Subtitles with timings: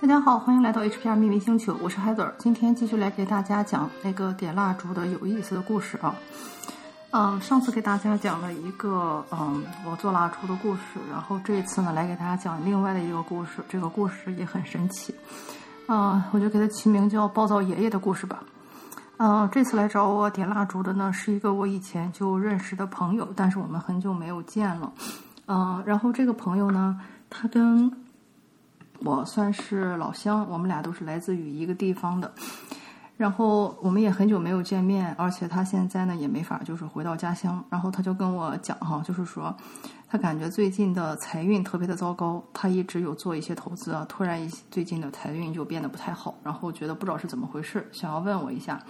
[0.00, 6.14] 大家好，欢迎来到 HPR 秘密星球，我是 Heather，今天继续来给大家讲那个点蜡烛的有意思的故事啊。
[7.10, 15.12] 嗯，上次给大家讲了一个嗯我做蜡烛的故事，然后这一次呢来给大家讲另外的一个故事，这个故事也很神奇。
[15.88, 18.38] 啊，我就给它起名叫暴躁爷爷的故事吧。
[19.16, 24.92] 嗯，这次来找我点蜡烛的呢是一个我以前就认识的朋友，但是我们很久没有见了。
[25.46, 27.90] 嗯，然后这个朋友呢，他跟
[29.00, 32.32] 我算是老乡，我们俩都是来自于一个地方的，
[33.16, 39.56] 然后我们也很久没有见面，而且他现在呢也没法就是回到家乡，然后他就跟我讲哈，就是说
[40.08, 48.80] 他感觉最近的财运特别的糟糕，他一直有做一些投资啊，突然一最近的财运就变得不太好，然后觉得不知道是怎么回事，想要问我一下。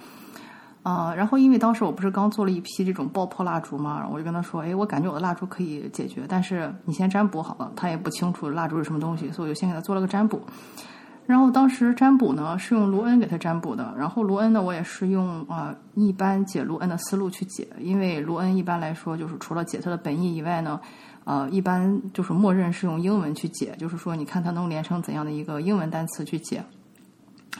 [0.81, 7.71] 啊，然后因为当时我不是刚做了一批这种爆破蜡烛嘛，我就跟他说，哎，我感觉我的蜡烛可以解决，但是你先占卜好了。
[7.75, 10.41] 他也不清楚蜡烛是什么东西，所以我就先给他做了个占卜。
[11.25, 20.79] 然后当时占卜呢是用卢恩给他占卜的，然后卢恩呢我也是用啊一般解卢恩的思路去解，因为卢恩一般来说就是除了解他的本意以外呢，
[21.25, 26.63] 呃，一般就是默认是用英文去解，就是说你看他能连成怎样的一个英文单词去解，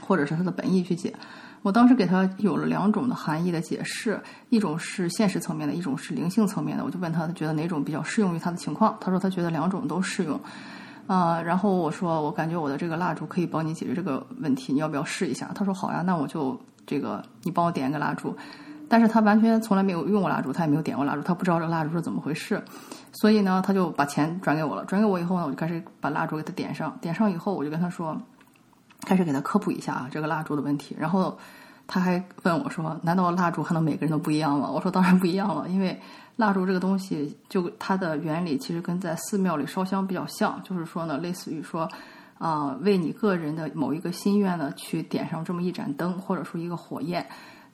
[0.02, 1.14] 或者是他的本意去解。
[1.62, 6.86] 我当时给他有了两种的含义的解释，一种是现实层面的，一种是灵性层面的。
[6.86, 8.96] 我就问他，他觉得哪种比较适用于他的情况？
[9.02, 10.40] 他说他觉得两种都适用。
[11.06, 15.52] 啊，然后我说我感觉我的这个蜡烛可以帮你解决这个问题，你要不要试一下？
[15.54, 18.36] 他说好呀，那我就这个你帮我点一个蜡烛。
[18.88, 22.64] 但是他完全从来没有用过蜡烛，他也没有点过蜡烛，他不知道这个蜡烛是怎么回事。
[23.12, 24.86] 所以呢，他就把钱转给我了。
[24.86, 26.98] 转给我以后呢，我就开始把蜡烛给他点上。
[27.02, 28.16] 点上以后，我就跟他说。
[29.10, 30.96] 开始给他科普一下啊，这个蜡烛的问题。
[31.00, 31.36] 然后
[31.88, 36.00] 他还问我说：“难道蜡烛还能每个人都不一样吗？”我说：“当然不一样了，因为
[36.36, 41.90] 蜡烛这个东西，就它的原理其实跟在寺庙里烧香比较像，就是说呢，类似于说
[42.38, 47.26] 啊，为你个人的某一个心愿呢，去点上这么一盏灯，或者说一个火焰。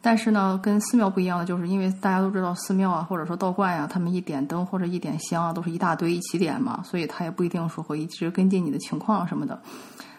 [0.02, 9.62] 但是呢，跟寺庙不一样的，就是因为大家都知道寺庙啊，或者说道观呀，他们一点灯或者一点香啊，都是一大堆一起点嘛，所以他也不一定说会一直跟进你的情况什么的。”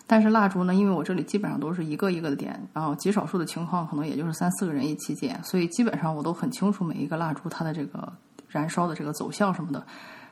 [0.06, 8.12] 但是蜡烛呢，因为我这里基本上都是一个一个的点，然后极少数的情况可能也就是三四个人一起点，所以基本上我都很清楚每一个蜡烛它的这个
[8.48, 9.84] 燃烧的这个走向什么的。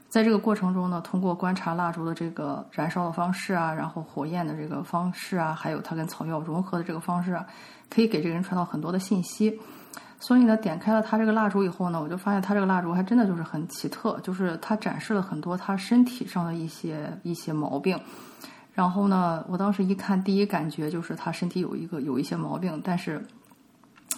[0.08, 7.44] 在这个过程中呢，通过观察蜡烛的这个燃烧的方式啊，然后火焰的这个方式啊，还有它跟草药融合的这个方式啊，
[7.90, 9.58] 可以给这个人传到很多的信息。
[10.20, 17.98] 所以呢，点开了他这个蜡烛以后呢，我就发现他这个蜡烛还真的就是很奇特，就是它展示了很多他身体上的一些一些毛病。
[18.74, 23.24] 然后呢，我当时一看，第一感觉就是他身体有一个有一些毛病，但是，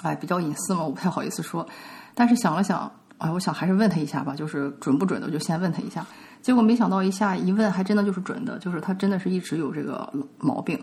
[0.02, 1.68] 哎，比较隐私嘛，我不太好意思说。
[2.14, 6.06] 但是想了想，哎，我想还是问他一下吧，就是准不准的，就先问他一下。
[6.40, 10.82] 结果没想到一下一问，还真的就是准的，就是他真的是一直有这个毛病，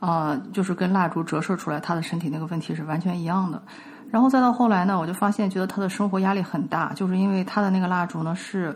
[0.00, 3.62] 啊，就是跟蜡烛折射出来他的身体那个问题是完全一样的。
[4.10, 8.74] 然后再到后来呢，我就发现觉得他的生活压力很大，就是因为他的那个蜡烛呢是，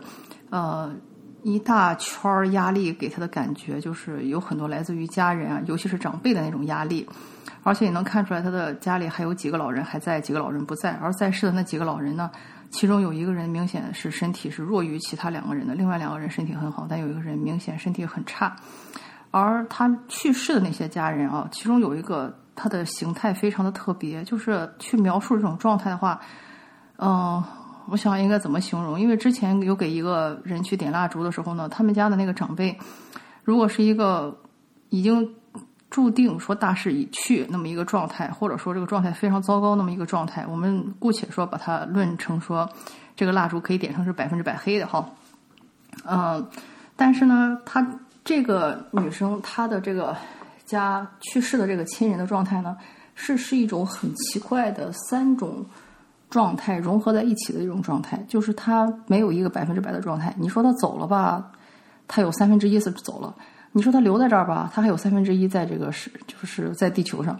[0.51, 0.93] 呃。
[1.45, 7.07] 一大圈儿压力给他的感觉，就是有很多来自于家人啊，尤其是长辈的那种压力，
[7.61, 10.93] 而且也能看出来他的家里还有几个老人还在，几个老人不在。
[10.93, 12.31] 而在世的那几个老人呢，
[12.71, 18.55] 其中有一个人明显是身体是弱于其他两个人的，另外两个人身体很好，但有一个人明显身体很差。
[19.29, 26.19] 而他去世的那些家人啊，其中有一个他的形态非常的特别，就是去描述这种状态的话，
[26.97, 27.43] 嗯。
[27.87, 28.99] 我想应该怎么形容？
[28.99, 32.77] 因为之前有给一个人去点蜡烛的时候呢，他们家的那个长辈，
[33.43, 34.35] 如果是一个
[34.89, 35.29] 已经
[35.89, 42.67] 注定说大势已去那么一个状态，或者说这个状态非常糟糕那么一个状态，我们姑且说把它论成说
[43.15, 45.07] 这个蜡烛可以点成是百分之百黑的哈。
[46.05, 46.45] 嗯，
[46.95, 47.85] 但是呢，她
[48.23, 50.17] 这个女生她的这个
[50.65, 52.75] 家去世的这个亲人的状态呢，
[53.13, 55.65] 是是一种很奇怪的三种。
[56.35, 60.35] 状态融合在一起的一种状态，就是他没有一个百分之百的状态。
[60.37, 61.49] 你说他走了吧，
[62.09, 63.33] 他有三分之一是走了；
[63.71, 67.39] 你说他留在这儿吧，他还有三分之一在这个是就是在地球上。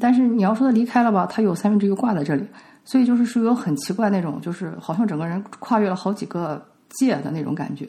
[0.00, 2.48] 但是你要说他离开了吧，他有三分之一挂在这里。
[2.82, 7.86] 所以就是属于很奇怪那种，就是好像整个人跨越了好几个界的那种感觉。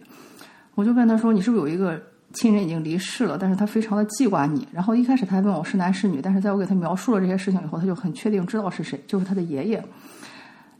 [0.75, 1.97] 我就问他说：“你是不是有一个？”
[2.33, 4.68] 亲人已经离世了，但是他非常的记挂你。
[4.71, 9.83] 然后一开始他还问我是男是女，但是在我给他描述了这些事情以后，他就很确定知道是谁，就是他的爷爷。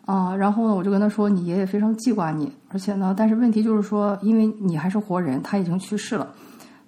[0.06, 6.28] 啊，然后呢，我就跟他说，你爷爷非常记挂你，而且呢，但是问题就是说，因为你还是活人，他已经去世了。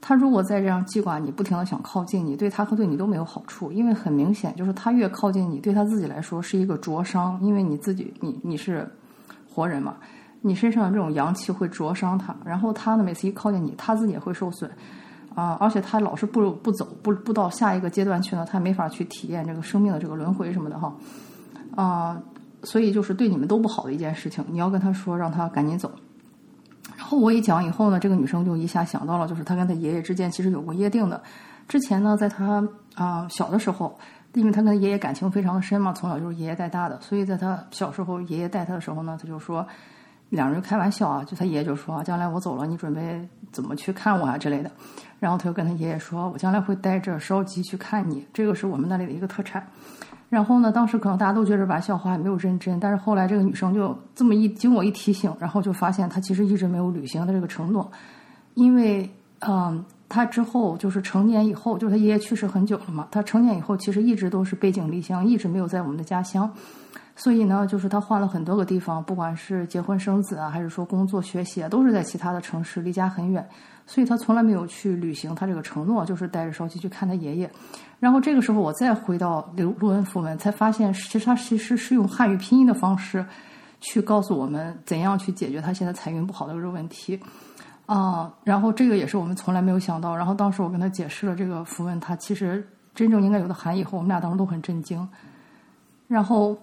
[0.01, 8.85] 他如果再这样记挂你，不停的想靠近你，对他和对你都没有好处，因为很明显就是他越靠近你，对他自己来说是一个灼伤，因为你自己你你是
[9.49, 9.95] 活人嘛。
[10.45, 14.69] 你身上的这种阳气会灼伤他，然后他呢，每次一靠近你，他自己也会受损，
[15.33, 20.95] 啊，而且他老是不不走，不不到下一个阶段去呢，他没法去体验这个生命的这个轮回什么的哈，
[21.75, 22.21] 啊，
[22.63, 25.91] 所以就是对你们都不好的一件事情，你要跟他说，让他赶紧走。
[26.95, 31.21] 然后我一讲以后呢，这个女生就一下想到了，就是她跟她爷爷之间其实有过约定的。
[31.67, 32.63] 之前呢，在她
[32.93, 33.97] 啊小的时候，
[34.33, 39.65] 因为她跟她爷爷感情非常的深嘛，从小就是爷爷带大的，所以在她小时候爷爷带她的时候呢，她就说，
[40.29, 44.71] 两人就开玩笑啊，就他爷爷就说，将来我走了，你准备怎么去看我啊之类的。
[45.19, 49.65] 然后他就跟他爷爷说，我将来会带着烧鸡去看你，这个是我们那里的一个特产。
[50.27, 52.79] 然后呢，当时可能大家都觉得玩笑话，也没有认真。
[52.79, 57.89] 但是后来这个女生就这么一经我一提醒，然后就发现她其实一直没有履行的这个承诺，
[58.55, 66.51] 因为嗯，她之后就是成年以后，就是她爷爷去世很久了嘛，她成年以后其实一直都是背井离乡，一直没有在我们的家乡。
[67.15, 73.47] 所以呢，就是他换了很多个地方，不管是结婚生子啊，还是说工作学习啊，都是在其他的城市，离家很远。
[73.87, 77.49] 所以他从来没有去履行他这个承诺，就是带着烧鸡去看他爷爷。
[77.99, 83.25] 然后这个时候，我再回到卢卢恩符文，才发现其实他其实是用汉语拼音的方式
[83.79, 87.17] 去告诉我们怎样去解决他现在财运不好的这个问题
[87.85, 88.33] 啊。
[88.43, 90.15] 然后这个也是我们从来没有想到。
[90.15, 95.07] 然后当时我跟他解释了这个符文，它其实真正应该有的含义后，我们俩当时都很震惊。
[96.07, 96.57] 然后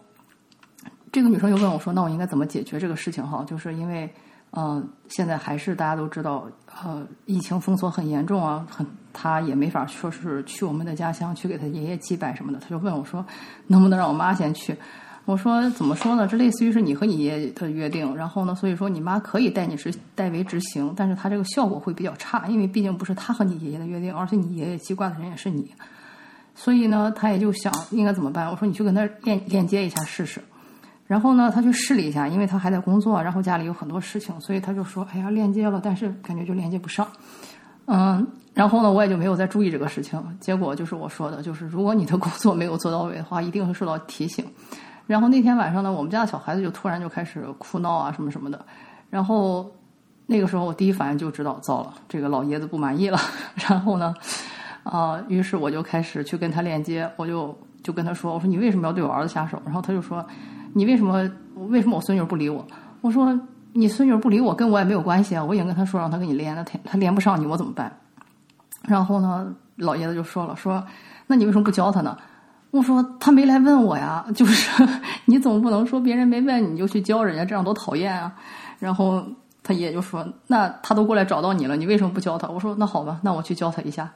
[1.12, 4.12] 这个女生又问我说：“那我应该怎么解决这个事情？”哈，就是因为。
[4.54, 6.46] 嗯，现在还是大家都知道，
[6.84, 13.24] 呃，疫情封锁很严重啊，很她也没法说是去我们的家乡去给她爷爷祭拜什么的，她就问我说，
[13.66, 14.76] 能不能让我妈先去？
[15.24, 16.28] 我说怎么说呢？
[16.28, 25.72] 这类似于是你和你爷爷的约定，然后呢，所以说你妈可以代你执代为执行，但是她这个效果会比较差，因为毕竟不是她和你爷爷的约定，而且你爷爷记挂的人也是你，
[26.54, 28.50] 所以呢，他也就想应该怎么办？
[28.50, 30.44] 我说你去跟他链链接一下试试。
[31.12, 37.06] 然后呢，他去试了一下，因为他还在工作，然后家里有很多事情，所以他就说：“哎呀，链接了，但是感觉就连接不上。”
[37.84, 40.18] 嗯，然后呢，我也就没有再注意这个事情。
[40.40, 44.42] 结果就是我说的，就是如果你的工作没有做到位的话，一定会受到提醒。
[45.06, 48.64] 然后那天晚上呢，我们家的小孩子就突然就开始哭闹啊，什么什么的。
[49.10, 49.70] 然后
[50.24, 53.18] 那个时候我第一反应就知道，糟了，这个老爷子不满意了。
[53.68, 54.14] 然后呢，
[54.82, 60.24] 啊，于是我就开始去跟他链接，我就就跟他说：“我说你为什么要对我儿子下手？”然后他就说。
[60.72, 61.30] 你为什么？
[61.68, 62.66] 为什么我孙女不理我？
[63.02, 63.38] 我说
[63.72, 65.44] 你孙女不理我，跟我也没有关系啊！
[65.44, 67.92] 我已经跟他说让他跟你连，了他他连不上你，我怎么办？
[68.82, 70.82] 然后呢，老爷子就说了，说
[71.26, 72.16] 那你为什么不教他呢？
[72.70, 74.82] 我说他没来问我呀，就是
[75.26, 78.34] 你总不能说别人没问你就去教人家，这样多讨厌啊！
[78.78, 79.22] 然后
[79.62, 82.48] 他爷爷就说，那他都过来找到你了，你为什么不教他？
[82.48, 84.10] 我说那好吧，那我去教他一下。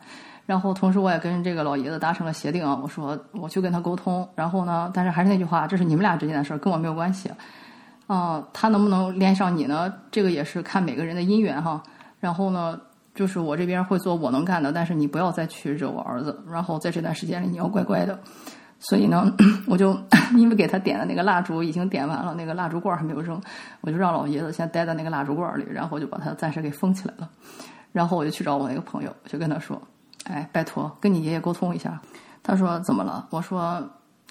[0.47, 4.27] 然后，同时我也跟这个老爷子达成了协定啊，我说我去跟他沟通。
[4.37, 7.29] 然后呢，但是还是那句话，这是你们俩之间的事儿，跟我没有关系。
[8.07, 9.93] 啊，他能不能连上你呢？
[10.13, 11.83] 这个也是看每个人的姻缘哈。
[12.21, 12.81] 然后呢，
[13.13, 16.41] 就是我这边会做我能干的，但是你不要再去惹我儿子。
[16.49, 18.17] 然后在这段时间里，你要乖乖的。
[18.79, 19.35] 所以呢，
[19.67, 19.99] 我就
[20.37, 23.43] 因为给他点的那个蜡烛已经点完了，那个蜡烛罐还没有扔，
[23.81, 27.29] 我就让老爷子先待在那个蜡烛罐里，然后就把他暂时给封起来了。
[27.91, 29.83] 然后我就去找我那个朋友，就跟他说。
[30.29, 32.01] 哎，拜托，跟你爷爷沟通一下。
[32.43, 33.27] 他说怎么了？
[33.31, 33.83] 我说，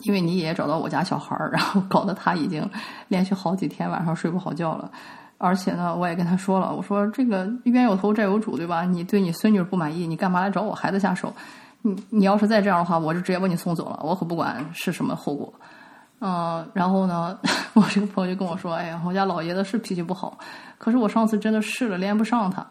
[0.04, 2.70] 因为你爷爷找到我家小孩儿，然后搞得他已经
[3.08, 4.90] 连续好几天晚上睡不好觉了。
[5.38, 8.84] 而且呢，我也跟他说了，我说这个冤有头债有主，对吧？
[8.84, 11.34] 你对你孙女不满意，你干嘛来找我孩子下手？
[11.82, 15.54] 你你要是再这样的话，我就直接把你送走了，我可不管是什么后果。
[16.22, 17.38] 嗯，然后呢，
[17.76, 20.38] 我这个朋友就跟我说，哎呀，我家老爷子是脾气不好，
[20.78, 22.66] 可是我上次真的试了连不上他。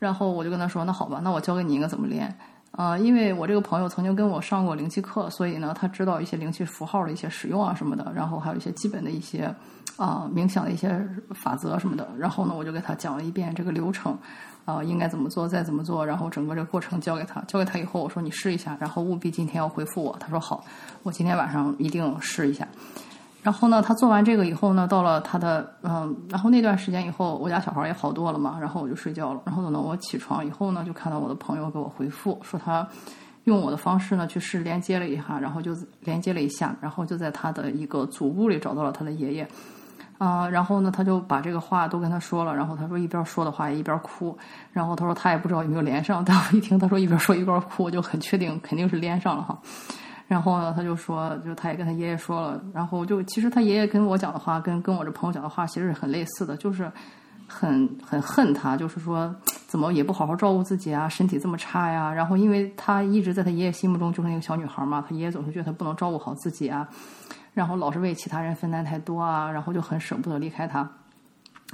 [0.00, 2.36] 然后我就跟他说，那好吧，那我教给你应该怎么连。
[2.72, 9.52] 啊，因为我这个朋友曾经跟我上过灵气课，所以呢，他知道一些灵气符号的一些使用啊什么的，然后还有一些基本的一些
[9.96, 10.88] 啊冥想的一些
[11.34, 12.08] 法则什么的。
[12.16, 14.16] 然后呢，我就给他讲了一遍这个流程，
[14.64, 17.40] 啊，应该怎么做，再怎么做，然后整个这个过程教给他。
[17.42, 20.16] 教给他以后，我说你试一下，然后务必今天要回复我。
[20.20, 20.64] 他说好，
[21.02, 22.66] 我今天晚上一定试一下。
[23.42, 29.40] 然后呢，他做完这个以后呢，到了他的嗯，然后那段时间以后，我家小孩也好多了嘛，然后我就睡觉了。
[29.46, 32.86] 然后等到我起床以后呢，就看到我的朋友给我回复说他
[33.44, 39.48] 用我的方式呢去试连接了一下，然后就连接了一下，然后就在他的一个祖屋里找到了他的爷爷
[40.18, 40.46] 啊。
[40.46, 44.36] 然后呢，他就把这个话都跟他说了，然后他说一边说的话一边哭，
[44.70, 49.58] 然后他说他也不知道有没有连上，但我一听他说一边说一边哭，我就很确定肯定是连上了哈。
[50.30, 56.88] 然后呢，他就说，就他也跟他爷爷说了，然后就其实他爷爷跟我讲的话，跟跟我这朋友讲的话，其实是很类似的，就是
[57.48, 59.34] 很很恨他，就是说
[59.66, 62.14] 怎么也不好好照顾自己啊，身体这么差呀。
[62.14, 66.88] 然后因为他一直在他爷爷心目中就是那个小女孩嘛，他爷爷总是觉得他不能照顾好自己啊，
[67.52, 70.88] 然后老是为其他人分担太多啊，然后就很舍不得离开他。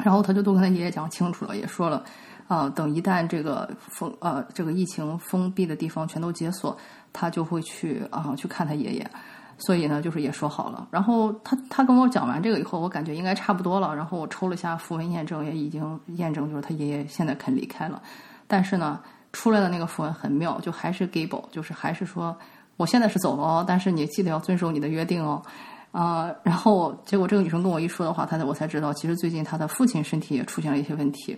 [0.03, 2.03] 然后他就都跟他爷爷讲清楚了，也说了，
[2.49, 6.77] 啊，等一旦这个封呃这个疫情封闭的地方全都解锁，
[7.13, 9.11] 他就会去啊去看他爷爷。
[9.59, 10.87] 所以呢，就是也说好了。
[10.91, 13.97] 然后他他跟我讲完这个以后，我感觉应该差不多了。
[13.97, 18.03] 然后我抽了一下符文验证，也已经验证就是他爷爷现在肯离开了。
[18.47, 19.01] 但是呢，
[19.33, 22.37] 出来的那个符文很妙，就还是 Gable，就是还是说
[22.77, 25.43] 我现在是走了哦，但是你记得要遵守你的约定哦。
[25.91, 31.35] 啊，然后结果这个女生跟我一说的话，她我才知道，其实最近她的父亲身体也出现了一些问题。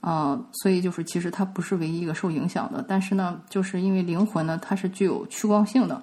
[0.00, 6.00] 啊，所以就是其实它不是唯一一个受影响的，但是呢，就是因为灵魂呢，它是具有趋光性的。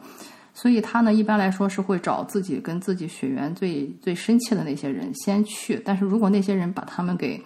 [0.55, 5.81] 所以他呢，一般来说是会找自己跟自己血缘最最深切的那些人先去。
[5.83, 7.41] 但是如果那些人把他们给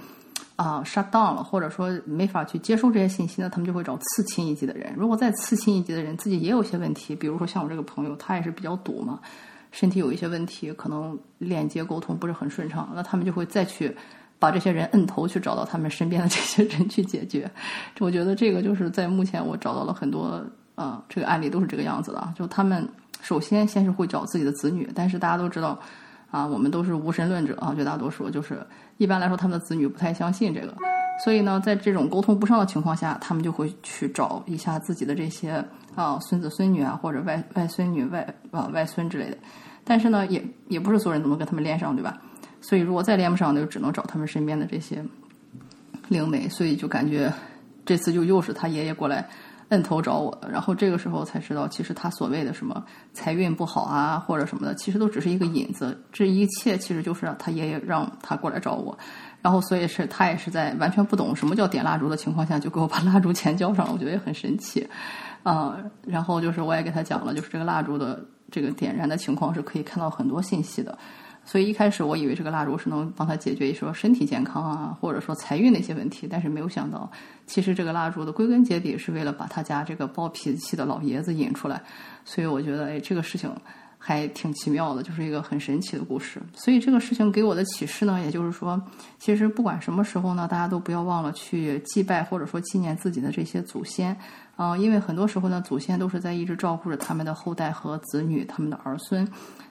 [0.57, 4.93] 啊 shut down 了，或者说没法去接收这些信息呢，他们就会找次亲一级的人。
[4.97, 9.21] 如果再次亲一级的人自己也有些问题，比如说像我这个朋友，他也是比较堵嘛，
[9.71, 13.95] 身体有一些问题，可能链接沟通不是很顺畅，那他们就会再去
[14.39, 17.49] 把这些人摁头去找到他们身边的这些人去解决。
[17.99, 20.43] 我觉得这个就是在目前我找到了很多。
[20.77, 22.31] 啊，这个案例都是这个样子的。
[22.37, 22.87] 就他们
[23.23, 25.75] 首先先是会找自己的子女，但是大家都知道，
[26.29, 28.63] 啊，我们都是无神论者啊，绝大多数就是
[28.97, 30.75] 一般来说他们的子女不太相信这个，
[31.23, 35.65] 所以呢，在这种沟通不上的情况下，他们就会去找一下自己的这些
[35.95, 39.37] 啊孙子孙女啊，或者外外孙女外啊外孙之类的。
[39.83, 42.15] 但是呢，也也不是所有人都能跟他们连上，对吧？
[42.61, 45.03] 所以如果再连不上，那就只能找他们身边的这些
[46.07, 46.47] 灵媒。
[46.49, 47.33] 所以就感觉
[47.85, 49.27] 这次就又是他爷爷过来。
[49.69, 56.01] 摁头找我的，然后这个时候才知道，其实他所谓的什么财运不好啊，或者什么的，其实都只是一个引子。
[56.09, 58.97] 这一切其实就是他爷爷让他过来找我，
[59.41, 63.91] 然后所以是他也是在完全不懂什么叫点蜡烛的情况下，就给我把蜡烛钱交上了。
[63.91, 64.87] 我觉得也很神奇，
[65.43, 70.97] 啊，然后就是我也给他讲了，就是这个蜡烛的这个点燃的情况是可以看到很多信息的。
[71.47, 77.09] 所以一开始我以为这个蜡烛是能帮他解决一说身体健康啊，或者说财运的一些问题，但是没有想到，
[77.45, 81.81] 其实这个蜡烛的归根结底是为了把他家这个暴脾气的老爷子引出来。
[82.25, 83.49] 所以我觉得，哎，这个事情
[83.97, 86.41] 还挺奇妙的，就是一个很神奇的故事。
[86.53, 88.81] 所以这个事情给我的启示呢，也就是说，
[89.19, 94.15] 其实不管什么时候呢，大家都不要忘了去祭拜或者说纪念自己的这些祖先
[94.55, 99.27] 啊，因为很多时候呢，祖先都是在一直照顾着他们的后代和子女，他们的儿孙。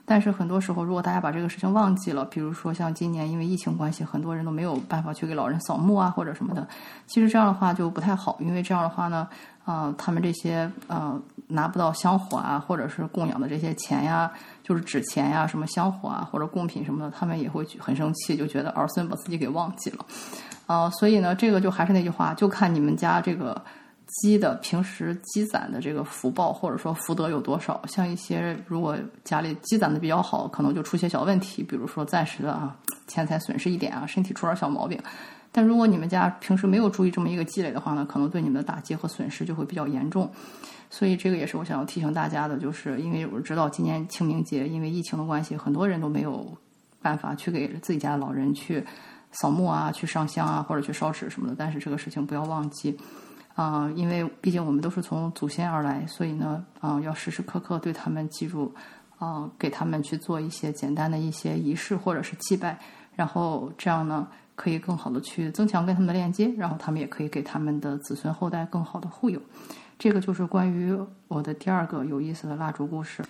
[0.09, 6.64] 但是很多时候，如果大家把这个事情忘记了，比如说像今年因为疫情关系，很多人都没有办法去给老人扫墓啊，或者什么的。
[7.09, 9.28] 其实这样的话就不太好，因为这样的话呢，
[9.66, 14.32] 啊，他们这些呃拿不到香火啊，或者是供养的这些钱呀，
[14.62, 20.06] 就是纸钱呀、什么香火啊或者贡品什么的，他们也会很生气，就觉得儿孙把自己给忘记了。
[20.66, 23.61] 啊，所以呢，这个就还是那句话，就看你们家这个。
[24.23, 27.82] 积的平时积攒的这个福报或者说福德有多少？
[27.88, 32.75] 像一些如果家里积攒的比较好，可能就出些小问题，比如说暂时的啊
[33.08, 34.96] 钱财损失一点啊，身体出点小毛病。
[35.57, 40.31] 但如果你们家平时没有注意这么一个积累的话呢，可能对你们的打击和损失就会比较严重。
[40.91, 46.47] 所以这个也是我想要提醒大家的，就是因为我知道今年清明节因为疫情的关系，很多人都没有
[47.01, 48.85] 办法去给自己家的老人去
[49.31, 51.55] 扫墓啊、去上香啊或者去烧纸什么的。
[51.57, 52.95] 但是这个事情不要忘记。
[53.55, 58.75] 啊，因为毕竟我们都是从祖先而来，所以呢，啊，要时时刻刻对他们记住，
[59.19, 62.79] 啊，给他们去做一些简单的一些仪式或者是祭拜，
[63.15, 69.41] 然后这样呢，可以更好的去增强跟他们的链接，然后他们也可以给他们的子孙后代更好的护佑。
[69.99, 70.93] 这个就是关于
[71.29, 73.25] 我的第二个有意思的蜡烛故事。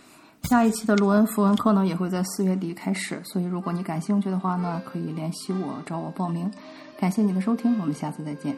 [0.45, 6.51] 下一期的卢恩符文课呢，也会在四月底开始，所以如果你感兴趣的话呢，可以联系我找我报名。
[6.99, 8.57] 感谢你的收听，我们下次再见。